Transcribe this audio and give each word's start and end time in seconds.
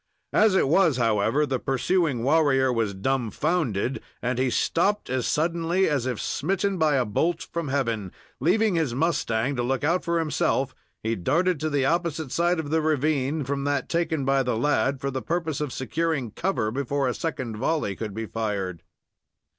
As 0.33 0.55
it 0.55 0.67
was, 0.67 0.97
however, 0.97 1.45
the 1.45 1.59
pursuing 1.59 2.23
warrior 2.23 2.73
was 2.73 2.95
dumbfounded, 2.95 4.01
and 4.19 4.39
he 4.39 4.49
stopped 4.49 5.11
as 5.11 5.27
suddenly 5.27 5.87
as 5.87 6.07
if 6.07 6.19
smitten 6.19 6.79
by 6.79 6.95
a 6.95 7.05
bolt 7.05 7.43
from 7.53 7.67
heaven. 7.67 8.11
Leaving 8.39 8.73
his 8.73 8.95
mustang 8.95 9.55
to 9.57 9.61
look 9.61 9.83
out 9.83 10.03
for 10.03 10.17
himself, 10.17 10.73
he 11.03 11.13
darted 11.15 11.59
to 11.59 11.69
the 11.69 11.85
opposite 11.85 12.31
side 12.31 12.59
of 12.59 12.71
the 12.71 12.81
ravine 12.81 13.43
from 13.43 13.63
that 13.65 13.89
taken 13.89 14.25
by 14.25 14.41
the 14.41 14.57
lad, 14.57 14.99
for 14.99 15.11
the 15.11 15.21
purpose 15.21 15.61
of 15.61 15.71
securing 15.71 16.31
cover 16.31 16.71
before 16.71 17.07
a 17.07 17.13
second 17.13 17.57
volley 17.57 17.95
could 17.95 18.15
be 18.15 18.25
fired. 18.25 18.81